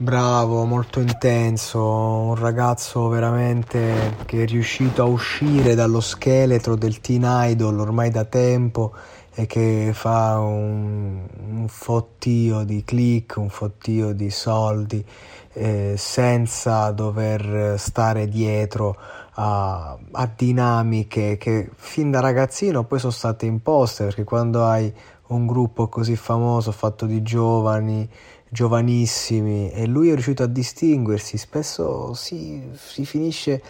[0.00, 7.24] Bravo, molto intenso, un ragazzo veramente che è riuscito a uscire dallo scheletro del teen
[7.26, 8.94] idol ormai da tempo
[9.34, 15.04] e che fa un, un fottio di click, un fottio di soldi
[15.52, 18.96] eh, senza dover stare dietro
[19.34, 24.92] a, a dinamiche che fin da ragazzino poi sono state imposte perché quando hai
[25.28, 28.08] un gruppo così famoso fatto di giovani
[28.48, 33.62] giovanissimi e lui è riuscito a distinguersi, spesso si, si finisce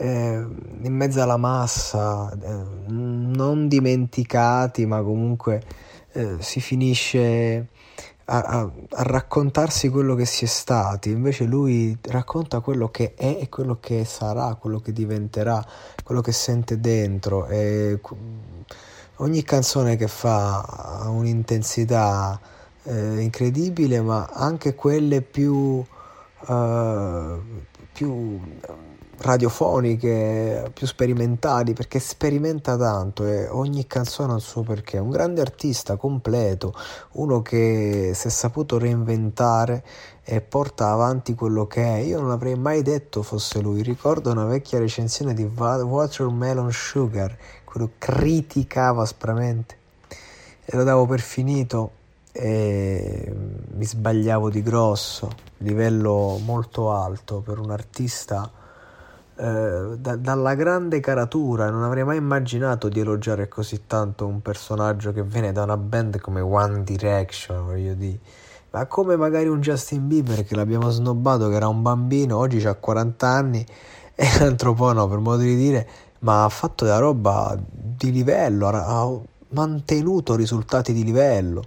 [0.00, 0.46] eh,
[0.82, 5.62] in mezzo alla massa, eh, non dimenticati, ma comunque
[6.12, 7.68] eh, si finisce
[8.24, 13.38] a, a, a, raccontarsi quello che si è stati, invece lui racconta quello che è
[13.40, 15.62] e quello che sarà, quello che diventerà,
[16.02, 17.46] quello che sente dentro.
[17.46, 18.00] E
[19.16, 22.40] ogni canzone che fa ha un'intensità
[22.84, 25.84] eh, incredibile, ma anche quelle più,
[26.48, 27.38] eh,
[27.92, 28.38] più
[29.22, 34.98] radiofoniche, più sperimentali, perché sperimenta tanto e ogni canzone ha il suo perché.
[34.98, 36.72] Un grande artista completo,
[37.12, 39.84] uno che si è saputo reinventare
[40.24, 41.98] e porta avanti quello che è.
[41.98, 43.82] Io non avrei mai detto fosse lui.
[43.82, 49.76] Ricordo una vecchia recensione di Watermelon Sugar, quello criticava aspramente
[50.64, 51.90] e lo davo per finito
[52.32, 53.34] e
[53.74, 58.50] mi sbagliavo di grosso, livello molto alto per un artista
[59.36, 65.12] eh, da, dalla grande caratura, non avrei mai immaginato di elogiare così tanto un personaggio
[65.12, 68.18] che viene da una band come One Direction, voglio dire.
[68.70, 72.74] Ma come magari un Justin Bieber che l'abbiamo snobbato che era un bambino, oggi ha
[72.74, 73.66] 40 anni
[74.14, 75.88] e un altro po' no, per modo di dire,
[76.20, 81.64] ma ha fatto della roba di livello, ha mantenuto risultati di livello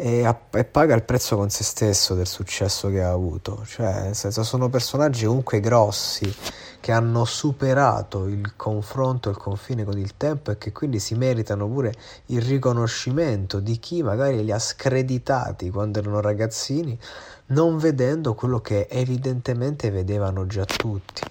[0.00, 3.64] e, a, e, paga il prezzo con se stesso del successo che ha avuto.
[3.66, 6.32] Cioè, nel senso, sono personaggi comunque grossi
[6.78, 11.66] che hanno superato il confronto, il confine con il tempo e che quindi si meritano
[11.66, 11.92] pure
[12.26, 16.96] il riconoscimento di chi magari li ha screditati quando erano ragazzini,
[17.46, 21.22] non vedendo quello che evidentemente vedevano già tutti.